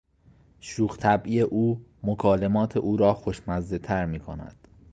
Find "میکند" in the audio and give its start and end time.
4.05-4.67